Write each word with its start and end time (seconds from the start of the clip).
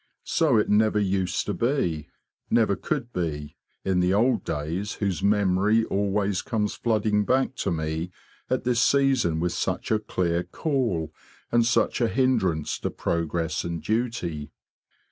So 0.23 0.57
it 0.57 0.67
never 0.67 0.97
used 0.99 1.45
to 1.45 1.53
be, 1.53 2.07
never 2.49 2.75
could 2.75 3.13
be, 3.13 3.55
in 3.85 3.99
the 3.99 4.15
old 4.15 4.43
days 4.43 4.93
whose 4.93 5.21
memory 5.21 5.85
always 5.85 6.41
comes 6.41 6.73
flooding 6.73 7.23
back 7.23 7.53
to 7.57 7.71
me 7.71 8.09
at 8.49 8.63
this 8.63 8.81
season 8.81 9.39
with 9.39 9.53
such 9.53 9.91
a 9.91 9.99
clear 9.99 10.41
call 10.43 11.13
and 11.51 11.63
such 11.67 12.01
a 12.01 12.07
hindrance 12.07 12.79
to 12.79 12.89
progress 12.89 13.63
and 13.63 13.79
duty. 13.83 14.49